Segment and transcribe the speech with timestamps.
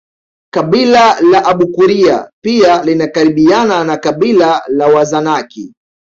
[0.53, 5.73] Kabila la Abakuria pia linakaribiana na kabila la Wazanaki